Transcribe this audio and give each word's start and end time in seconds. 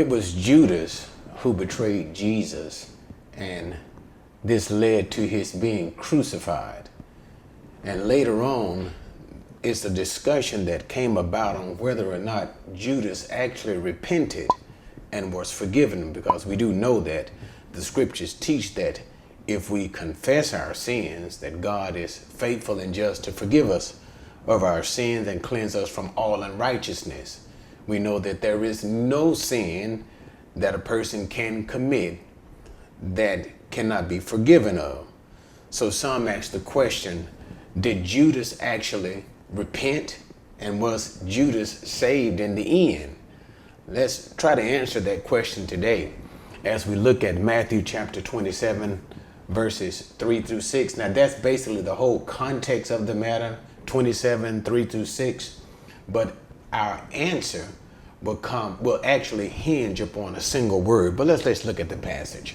It 0.00 0.08
was 0.08 0.32
Judas 0.32 1.10
who 1.40 1.52
betrayed 1.52 2.14
Jesus, 2.14 2.90
and 3.34 3.76
this 4.42 4.70
led 4.70 5.10
to 5.10 5.28
his 5.28 5.52
being 5.52 5.92
crucified. 5.92 6.88
And 7.84 8.08
later 8.08 8.42
on, 8.42 8.92
it's 9.62 9.84
a 9.84 9.90
discussion 9.90 10.64
that 10.64 10.88
came 10.88 11.18
about 11.18 11.56
on 11.56 11.76
whether 11.76 12.10
or 12.10 12.16
not 12.18 12.48
Judas 12.74 13.28
actually 13.30 13.76
repented 13.76 14.48
and 15.12 15.34
was 15.34 15.52
forgiven, 15.52 16.14
because 16.14 16.46
we 16.46 16.56
do 16.56 16.72
know 16.72 17.00
that 17.00 17.30
the 17.72 17.82
scriptures 17.82 18.32
teach 18.32 18.74
that 18.76 19.02
if 19.46 19.68
we 19.68 19.86
confess 19.86 20.54
our 20.54 20.72
sins, 20.72 21.36
that 21.40 21.60
God 21.60 21.94
is 21.94 22.16
faithful 22.16 22.80
and 22.80 22.94
just 22.94 23.24
to 23.24 23.32
forgive 23.32 23.68
us 23.68 24.00
of 24.46 24.62
our 24.62 24.82
sins 24.82 25.28
and 25.28 25.42
cleanse 25.42 25.76
us 25.76 25.90
from 25.90 26.10
all 26.16 26.42
unrighteousness. 26.42 27.48
We 27.86 27.98
know 27.98 28.18
that 28.18 28.40
there 28.40 28.64
is 28.64 28.84
no 28.84 29.34
sin 29.34 30.04
that 30.56 30.74
a 30.74 30.78
person 30.78 31.28
can 31.28 31.66
commit 31.66 32.18
that 33.02 33.48
cannot 33.70 34.08
be 34.08 34.18
forgiven 34.18 34.78
of. 34.78 35.06
So 35.70 35.90
some 35.90 36.28
ask 36.28 36.52
the 36.52 36.60
question 36.60 37.28
did 37.78 38.04
Judas 38.04 38.60
actually 38.60 39.24
repent? 39.50 40.18
And 40.58 40.80
was 40.80 41.22
Judas 41.26 41.70
saved 41.70 42.40
in 42.40 42.54
the 42.54 42.94
end? 42.94 43.16
Let's 43.88 44.34
try 44.34 44.54
to 44.54 44.62
answer 44.62 45.00
that 45.00 45.24
question 45.24 45.66
today 45.66 46.12
as 46.64 46.86
we 46.86 46.96
look 46.96 47.24
at 47.24 47.36
Matthew 47.36 47.80
chapter 47.82 48.20
27, 48.20 49.00
verses 49.48 50.02
3 50.18 50.42
through 50.42 50.60
6. 50.60 50.96
Now, 50.96 51.08
that's 51.08 51.34
basically 51.34 51.80
the 51.80 51.94
whole 51.94 52.20
context 52.20 52.90
of 52.90 53.06
the 53.06 53.14
matter 53.14 53.58
27, 53.86 54.62
3 54.62 54.84
through 54.84 55.06
6. 55.06 55.60
But 56.08 56.36
our 56.72 57.00
answer 57.12 57.66
will 58.22 58.36
come 58.36 58.82
will 58.82 59.00
actually 59.04 59.48
hinge 59.48 60.00
upon 60.00 60.36
a 60.36 60.40
single 60.40 60.80
word. 60.80 61.16
But 61.16 61.26
let's 61.26 61.44
let's 61.44 61.64
look 61.64 61.80
at 61.80 61.88
the 61.88 61.96
passage. 61.96 62.54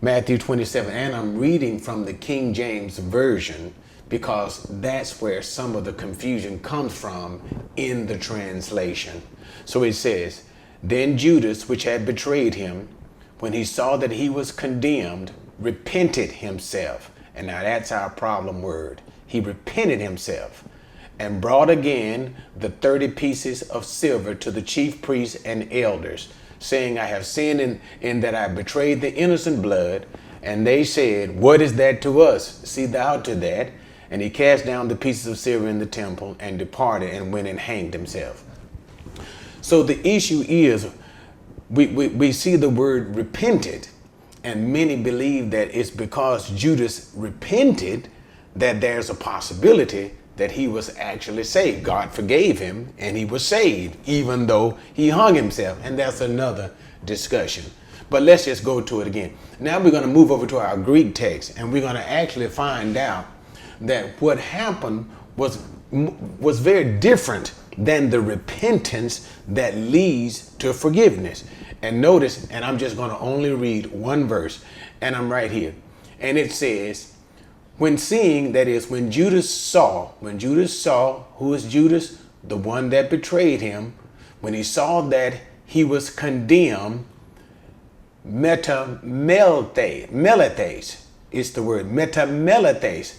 Matthew 0.00 0.38
27, 0.38 0.92
and 0.92 1.14
I'm 1.14 1.36
reading 1.38 1.80
from 1.80 2.04
the 2.04 2.14
King 2.14 2.54
James 2.54 2.98
Version 2.98 3.74
because 4.08 4.62
that's 4.80 5.20
where 5.20 5.42
some 5.42 5.74
of 5.74 5.84
the 5.84 5.92
confusion 5.92 6.60
comes 6.60 6.96
from 6.96 7.42
in 7.76 8.06
the 8.06 8.16
translation. 8.16 9.20
So 9.64 9.82
it 9.82 9.94
says, 9.94 10.44
Then 10.84 11.18
Judas, 11.18 11.68
which 11.68 11.82
had 11.82 12.06
betrayed 12.06 12.54
him, 12.54 12.88
when 13.40 13.52
he 13.52 13.64
saw 13.64 13.96
that 13.96 14.12
he 14.12 14.28
was 14.28 14.52
condemned, 14.52 15.32
repented 15.58 16.30
himself. 16.30 17.10
And 17.34 17.48
now 17.48 17.62
that's 17.62 17.90
our 17.92 18.10
problem 18.10 18.62
word. 18.62 19.02
He 19.26 19.40
repented 19.40 20.00
himself 20.00 20.64
and 21.18 21.40
brought 21.40 21.70
again 21.70 22.34
the 22.56 22.70
30 22.70 23.08
pieces 23.08 23.62
of 23.62 23.84
silver 23.84 24.34
to 24.34 24.50
the 24.50 24.62
chief 24.62 25.02
priests 25.02 25.42
and 25.44 25.72
elders, 25.72 26.28
saying, 26.58 26.98
I 26.98 27.06
have 27.06 27.26
sinned 27.26 27.60
in, 27.60 27.80
in 28.00 28.20
that 28.20 28.34
I 28.34 28.48
betrayed 28.48 29.00
the 29.00 29.12
innocent 29.14 29.62
blood. 29.62 30.06
And 30.42 30.66
they 30.66 30.84
said, 30.84 31.38
What 31.38 31.60
is 31.60 31.74
that 31.76 32.00
to 32.02 32.22
us? 32.22 32.60
See 32.68 32.86
thou 32.86 33.20
to 33.22 33.34
that. 33.36 33.70
And 34.10 34.22
he 34.22 34.30
cast 34.30 34.64
down 34.64 34.88
the 34.88 34.96
pieces 34.96 35.26
of 35.26 35.38
silver 35.38 35.68
in 35.68 35.78
the 35.78 35.86
temple 35.86 36.36
and 36.40 36.58
departed 36.58 37.10
and 37.10 37.32
went 37.32 37.48
and 37.48 37.58
hanged 37.58 37.92
himself. 37.92 38.44
So 39.60 39.82
the 39.82 40.06
issue 40.08 40.44
is 40.48 40.90
we, 41.68 41.88
we, 41.88 42.08
we 42.08 42.32
see 42.32 42.56
the 42.56 42.70
word 42.70 43.14
repented, 43.14 43.88
and 44.42 44.72
many 44.72 44.96
believe 44.96 45.50
that 45.50 45.74
it's 45.74 45.90
because 45.90 46.48
Judas 46.50 47.12
repented 47.14 48.08
that 48.56 48.80
there's 48.80 49.10
a 49.10 49.14
possibility 49.14 50.12
that 50.38 50.52
he 50.52 50.66
was 50.66 50.96
actually 50.96 51.44
saved. 51.44 51.84
God 51.84 52.10
forgave 52.10 52.58
him 52.58 52.92
and 52.98 53.16
he 53.16 53.24
was 53.24 53.44
saved, 53.44 53.96
even 54.06 54.46
though 54.46 54.78
he 54.94 55.10
hung 55.10 55.34
himself. 55.34 55.78
And 55.84 55.98
that's 55.98 56.20
another 56.20 56.72
discussion. 57.04 57.64
But 58.08 58.22
let's 58.22 58.46
just 58.46 58.64
go 58.64 58.80
to 58.80 59.02
it 59.02 59.06
again. 59.06 59.36
Now 59.60 59.78
we're 59.78 59.90
going 59.90 60.04
to 60.04 60.08
move 60.08 60.30
over 60.30 60.46
to 60.46 60.58
our 60.58 60.76
Greek 60.78 61.14
text 61.14 61.58
and 61.58 61.72
we're 61.72 61.82
going 61.82 61.96
to 61.96 62.08
actually 62.08 62.48
find 62.48 62.96
out 62.96 63.26
that 63.82 64.20
what 64.20 64.38
happened 64.38 65.10
was 65.36 65.62
was 65.90 66.60
very 66.60 66.98
different 66.98 67.54
than 67.76 68.10
the 68.10 68.20
repentance 68.20 69.30
that 69.48 69.74
leads 69.74 70.50
to 70.56 70.72
forgiveness. 70.72 71.44
And 71.80 72.00
notice, 72.00 72.50
and 72.50 72.64
I'm 72.64 72.76
just 72.78 72.96
going 72.96 73.10
to 73.10 73.18
only 73.18 73.52
read 73.52 73.86
one 73.86 74.26
verse, 74.26 74.62
and 75.00 75.14
I'm 75.14 75.30
right 75.30 75.50
here. 75.50 75.74
And 76.20 76.36
it 76.36 76.52
says, 76.52 77.14
when 77.78 77.96
seeing, 77.96 78.52
that 78.52 78.68
is, 78.68 78.90
when 78.90 79.10
Judas 79.10 79.48
saw, 79.48 80.08
when 80.20 80.38
Judas 80.38 80.78
saw, 80.78 81.22
who 81.36 81.54
is 81.54 81.64
Judas? 81.64 82.20
The 82.42 82.56
one 82.56 82.90
that 82.90 83.08
betrayed 83.08 83.60
him. 83.60 83.94
When 84.40 84.54
he 84.54 84.64
saw 84.64 85.00
that 85.02 85.40
he 85.64 85.84
was 85.84 86.10
condemned, 86.10 87.06
metamelethes 88.26 91.04
is 91.30 91.52
the 91.52 91.62
word, 91.62 91.86
metamelethes. 91.86 93.16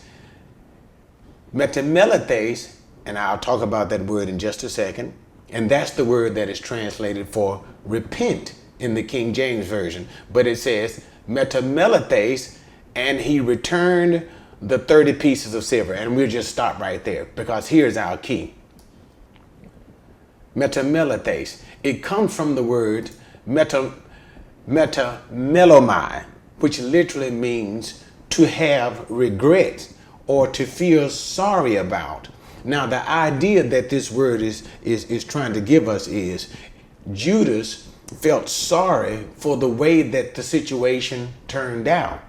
Metamelethes, 1.54 2.76
and 3.06 3.18
I'll 3.18 3.40
talk 3.40 3.62
about 3.62 3.90
that 3.90 4.02
word 4.02 4.28
in 4.30 4.40
just 4.40 4.64
a 4.64 4.70
second. 4.70 5.14
And 5.50 5.72
that's 5.72 5.92
the 5.92 6.06
word 6.06 6.36
that 6.36 6.50
is 6.50 6.60
translated 6.60 7.30
for 7.30 7.64
repent 7.86 8.54
in 8.78 8.94
the 8.94 9.04
King 9.04 9.34
James 9.34 9.66
Version. 9.66 10.10
But 10.32 10.48
it 10.48 10.58
says 10.58 11.04
metamelethes, 11.30 12.58
and 12.94 13.22
he 13.22 13.40
returned 13.40 14.28
the 14.62 14.78
30 14.78 15.14
pieces 15.14 15.54
of 15.54 15.64
silver. 15.64 15.94
And 15.94 16.16
we'll 16.16 16.30
just 16.30 16.52
stop 16.52 16.80
right 16.80 17.04
there 17.04 17.26
because 17.36 17.68
here's 17.68 17.98
our 17.98 18.18
key. 18.18 18.54
Metamelethes. 20.56 21.62
It 21.84 22.04
comes 22.04 22.36
from 22.36 22.56
the 22.56 22.64
word 22.64 23.12
meta, 23.46 23.94
metamelomai, 24.68 26.26
which 26.60 26.80
literally 26.80 27.32
means 27.32 28.04
to 28.32 28.48
have 28.48 29.10
regret 29.10 29.92
or 30.28 30.48
to 30.48 30.66
feel 30.66 31.10
sorry 31.10 31.76
about. 31.76 32.28
Now, 32.64 32.86
the 32.86 33.08
idea 33.10 33.64
that 33.64 33.90
this 33.90 34.12
word 34.12 34.42
is, 34.42 34.68
is, 34.84 35.06
is 35.06 35.24
trying 35.24 35.54
to 35.54 35.62
give 35.62 35.88
us 35.88 36.08
is 36.08 36.54
Judas 37.14 37.88
felt 38.08 38.50
sorry 38.50 39.26
for 39.36 39.56
the 39.56 39.70
way 39.70 40.02
that 40.02 40.36
the 40.36 40.44
situation 40.44 41.30
turned 41.48 41.88
out. 41.88 42.22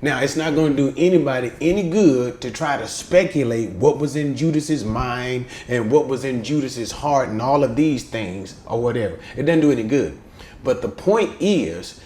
Now, 0.00 0.20
it's 0.20 0.36
not 0.36 0.54
going 0.54 0.76
to 0.76 0.90
do 0.90 0.94
anybody 0.96 1.50
any 1.60 1.90
good 1.90 2.40
to 2.42 2.50
try 2.52 2.76
to 2.76 2.86
speculate 2.86 3.70
what 3.70 3.98
was 3.98 4.14
in 4.14 4.36
Judas's 4.36 4.84
mind 4.84 5.46
and 5.66 5.90
what 5.90 6.06
was 6.06 6.24
in 6.24 6.44
Judas's 6.44 6.92
heart 6.92 7.30
and 7.30 7.42
all 7.42 7.64
of 7.64 7.74
these 7.74 8.04
things 8.04 8.54
or 8.66 8.80
whatever. 8.80 9.18
It 9.36 9.42
doesn't 9.42 9.60
do 9.60 9.72
any 9.72 9.82
good. 9.82 10.16
But 10.62 10.82
the 10.82 10.88
point 10.88 11.36
is, 11.40 12.00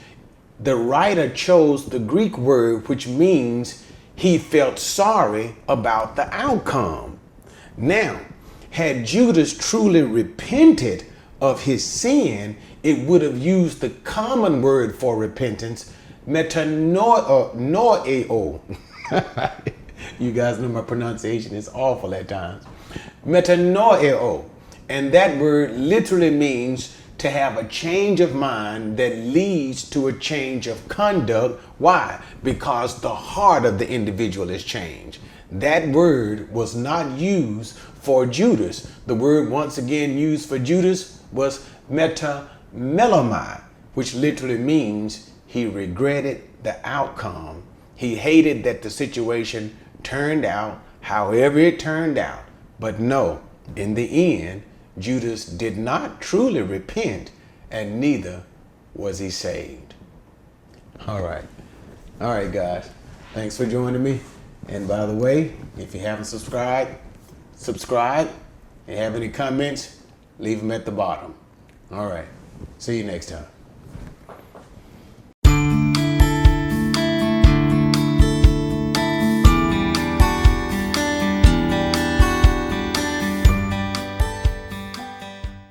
the 0.58 0.76
writer 0.76 1.28
chose 1.28 1.86
the 1.86 1.98
Greek 1.98 2.38
word 2.38 2.88
which 2.88 3.06
means 3.06 3.84
he 4.16 4.38
felt 4.38 4.78
sorry 4.78 5.56
about 5.68 6.16
the 6.16 6.32
outcome. 6.34 7.18
Now, 7.76 8.20
had 8.70 9.04
Judas 9.04 9.52
truly 9.56 10.02
repented 10.02 11.04
of 11.42 11.64
his 11.64 11.84
sin, 11.84 12.56
it 12.82 13.00
would 13.00 13.20
have 13.20 13.36
used 13.36 13.80
the 13.80 13.90
common 13.90 14.62
word 14.62 14.96
for 14.96 15.16
repentance, 15.16 15.92
metanoeo. 16.26 17.50
Uh, 19.10 19.50
you 20.18 20.32
guys 20.32 20.58
know 20.58 20.68
my 20.68 20.82
pronunciation 20.82 21.54
is 21.54 21.68
awful 21.74 22.14
at 22.14 22.28
times. 22.28 22.64
Metanoeo. 23.26 24.48
And 24.88 25.12
that 25.12 25.38
word 25.38 25.72
literally 25.72 26.30
means 26.30 26.96
to 27.18 27.30
have 27.30 27.56
a 27.56 27.64
change 27.68 28.20
of 28.20 28.34
mind 28.34 28.96
that 28.96 29.16
leads 29.16 29.88
to 29.90 30.08
a 30.08 30.12
change 30.12 30.66
of 30.66 30.88
conduct. 30.88 31.62
Why? 31.78 32.20
Because 32.42 33.00
the 33.00 33.14
heart 33.14 33.64
of 33.64 33.78
the 33.78 33.88
individual 33.88 34.50
is 34.50 34.64
changed. 34.64 35.18
That 35.50 35.88
word 35.88 36.52
was 36.52 36.74
not 36.74 37.18
used 37.18 37.76
for 37.76 38.26
Judas. 38.26 38.90
The 39.06 39.14
word 39.14 39.50
once 39.50 39.78
again 39.78 40.18
used 40.18 40.48
for 40.48 40.58
Judas 40.58 41.22
was 41.30 41.64
metamelomai, 41.90 43.60
which 43.94 44.14
literally 44.14 44.58
means 44.58 45.31
he 45.52 45.66
regretted 45.66 46.40
the 46.62 46.74
outcome. 46.82 47.62
He 47.94 48.14
hated 48.14 48.64
that 48.64 48.80
the 48.80 48.88
situation 48.88 49.76
turned 50.02 50.46
out 50.46 50.82
however 51.02 51.58
it 51.58 51.78
turned 51.78 52.16
out. 52.16 52.44
But 52.80 52.98
no, 52.98 53.42
in 53.76 53.92
the 53.92 54.40
end, 54.40 54.62
Judas 54.98 55.44
did 55.44 55.76
not 55.76 56.22
truly 56.22 56.62
repent, 56.62 57.32
and 57.70 58.00
neither 58.00 58.44
was 58.94 59.18
he 59.18 59.28
saved. 59.28 59.92
All 61.06 61.22
right. 61.22 61.44
All 62.18 62.30
right, 62.30 62.50
guys. 62.50 62.88
Thanks 63.34 63.58
for 63.58 63.66
joining 63.66 64.02
me. 64.02 64.20
And 64.68 64.88
by 64.88 65.04
the 65.04 65.14
way, 65.14 65.52
if 65.76 65.94
you 65.94 66.00
haven't 66.00 66.24
subscribed, 66.24 66.96
subscribe. 67.56 68.30
And 68.88 68.98
have 68.98 69.14
any 69.14 69.28
comments, 69.28 70.00
leave 70.38 70.60
them 70.60 70.70
at 70.70 70.86
the 70.86 70.92
bottom. 70.92 71.34
All 71.92 72.06
right. 72.06 72.26
See 72.78 72.96
you 72.96 73.04
next 73.04 73.28
time. 73.28 73.46